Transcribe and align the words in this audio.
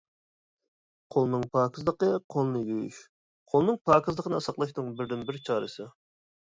قولنىڭ 1.15 1.43
پاكىزلىقى 1.57 2.09
قولنى 2.37 2.63
يۇيۇش 2.71 3.05
قولنىڭ 3.55 3.81
پاكىزلىقىنى 3.91 4.45
ساقلاشنىڭ 4.49 4.93
بىردىنبىر 4.99 5.43
چارىسى. 5.51 5.93